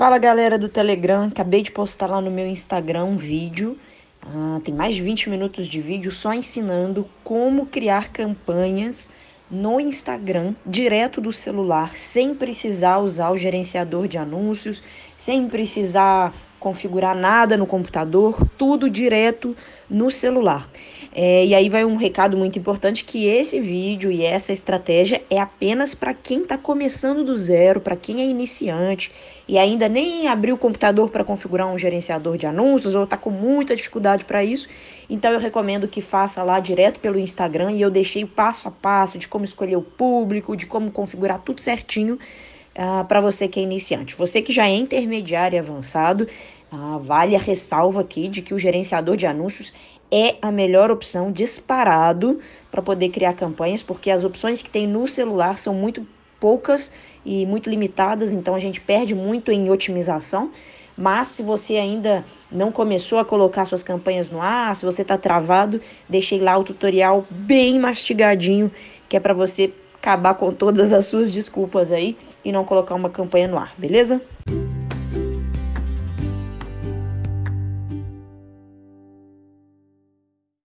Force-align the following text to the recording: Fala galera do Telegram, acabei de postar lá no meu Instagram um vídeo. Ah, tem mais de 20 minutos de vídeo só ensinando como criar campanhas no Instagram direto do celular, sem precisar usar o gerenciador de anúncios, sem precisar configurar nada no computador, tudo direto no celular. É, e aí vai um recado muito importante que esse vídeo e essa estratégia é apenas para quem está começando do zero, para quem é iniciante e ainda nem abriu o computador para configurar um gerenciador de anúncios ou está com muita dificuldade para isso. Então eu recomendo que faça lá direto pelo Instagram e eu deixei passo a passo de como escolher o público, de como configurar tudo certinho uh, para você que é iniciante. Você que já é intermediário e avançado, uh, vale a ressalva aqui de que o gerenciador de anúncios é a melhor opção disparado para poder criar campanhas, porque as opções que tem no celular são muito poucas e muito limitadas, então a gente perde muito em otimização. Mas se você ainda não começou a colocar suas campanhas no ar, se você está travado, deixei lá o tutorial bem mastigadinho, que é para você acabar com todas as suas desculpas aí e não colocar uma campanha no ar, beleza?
Fala 0.00 0.16
galera 0.16 0.56
do 0.56 0.66
Telegram, 0.66 1.24
acabei 1.24 1.60
de 1.60 1.70
postar 1.70 2.06
lá 2.06 2.22
no 2.22 2.30
meu 2.30 2.46
Instagram 2.46 3.04
um 3.04 3.16
vídeo. 3.18 3.76
Ah, 4.22 4.58
tem 4.64 4.72
mais 4.72 4.94
de 4.94 5.02
20 5.02 5.28
minutos 5.28 5.68
de 5.68 5.78
vídeo 5.78 6.10
só 6.10 6.32
ensinando 6.32 7.06
como 7.22 7.66
criar 7.66 8.10
campanhas 8.10 9.10
no 9.50 9.78
Instagram 9.78 10.54
direto 10.64 11.20
do 11.20 11.30
celular, 11.34 11.98
sem 11.98 12.34
precisar 12.34 12.96
usar 12.96 13.30
o 13.30 13.36
gerenciador 13.36 14.08
de 14.08 14.16
anúncios, 14.16 14.82
sem 15.18 15.46
precisar 15.50 16.32
configurar 16.60 17.16
nada 17.16 17.56
no 17.56 17.66
computador, 17.66 18.46
tudo 18.58 18.90
direto 18.90 19.56
no 19.88 20.10
celular. 20.10 20.70
É, 21.12 21.44
e 21.44 21.54
aí 21.54 21.68
vai 21.68 21.84
um 21.84 21.96
recado 21.96 22.36
muito 22.36 22.56
importante 22.56 23.04
que 23.04 23.26
esse 23.26 23.58
vídeo 23.58 24.12
e 24.12 24.22
essa 24.22 24.52
estratégia 24.52 25.22
é 25.28 25.40
apenas 25.40 25.92
para 25.92 26.14
quem 26.14 26.42
está 26.42 26.56
começando 26.56 27.24
do 27.24 27.36
zero, 27.36 27.80
para 27.80 27.96
quem 27.96 28.20
é 28.20 28.26
iniciante 28.26 29.10
e 29.48 29.58
ainda 29.58 29.88
nem 29.88 30.28
abriu 30.28 30.54
o 30.54 30.58
computador 30.58 31.10
para 31.10 31.24
configurar 31.24 31.66
um 31.66 31.76
gerenciador 31.76 32.36
de 32.36 32.46
anúncios 32.46 32.94
ou 32.94 33.02
está 33.02 33.16
com 33.16 33.30
muita 33.30 33.74
dificuldade 33.74 34.24
para 34.24 34.44
isso. 34.44 34.68
Então 35.08 35.32
eu 35.32 35.40
recomendo 35.40 35.88
que 35.88 36.00
faça 36.00 36.44
lá 36.44 36.60
direto 36.60 37.00
pelo 37.00 37.18
Instagram 37.18 37.72
e 37.72 37.80
eu 37.80 37.90
deixei 37.90 38.24
passo 38.24 38.68
a 38.68 38.70
passo 38.70 39.18
de 39.18 39.26
como 39.26 39.44
escolher 39.44 39.76
o 39.76 39.82
público, 39.82 40.56
de 40.56 40.66
como 40.66 40.92
configurar 40.92 41.40
tudo 41.40 41.60
certinho 41.60 42.18
uh, 42.76 43.04
para 43.06 43.20
você 43.20 43.48
que 43.48 43.60
é 43.60 43.62
iniciante. 43.62 44.14
Você 44.16 44.42
que 44.42 44.52
já 44.52 44.66
é 44.66 44.74
intermediário 44.74 45.56
e 45.56 45.58
avançado, 45.58 46.26
uh, 46.72 46.98
vale 46.98 47.36
a 47.36 47.38
ressalva 47.38 48.00
aqui 48.00 48.28
de 48.28 48.42
que 48.42 48.54
o 48.54 48.58
gerenciador 48.58 49.16
de 49.16 49.26
anúncios 49.26 49.72
é 50.10 50.36
a 50.42 50.50
melhor 50.50 50.90
opção 50.90 51.30
disparado 51.30 52.40
para 52.70 52.82
poder 52.82 53.10
criar 53.10 53.34
campanhas, 53.34 53.82
porque 53.82 54.10
as 54.10 54.24
opções 54.24 54.60
que 54.60 54.70
tem 54.70 54.86
no 54.86 55.06
celular 55.06 55.56
são 55.56 55.72
muito 55.72 56.06
poucas 56.40 56.92
e 57.24 57.44
muito 57.46 57.68
limitadas, 57.68 58.32
então 58.32 58.54
a 58.54 58.58
gente 58.58 58.80
perde 58.80 59.14
muito 59.14 59.52
em 59.52 59.70
otimização. 59.70 60.50
Mas 60.96 61.28
se 61.28 61.42
você 61.42 61.76
ainda 61.76 62.24
não 62.50 62.70
começou 62.70 63.18
a 63.18 63.24
colocar 63.24 63.64
suas 63.64 63.82
campanhas 63.82 64.30
no 64.30 64.40
ar, 64.42 64.74
se 64.76 64.84
você 64.84 65.00
está 65.00 65.16
travado, 65.16 65.80
deixei 66.08 66.38
lá 66.38 66.58
o 66.58 66.64
tutorial 66.64 67.26
bem 67.30 67.78
mastigadinho, 67.78 68.70
que 69.08 69.16
é 69.16 69.20
para 69.20 69.32
você 69.32 69.72
acabar 70.00 70.34
com 70.34 70.52
todas 70.52 70.92
as 70.92 71.06
suas 71.06 71.30
desculpas 71.30 71.92
aí 71.92 72.16
e 72.42 72.50
não 72.50 72.64
colocar 72.64 72.94
uma 72.94 73.10
campanha 73.10 73.46
no 73.46 73.58
ar, 73.58 73.74
beleza? 73.76 74.20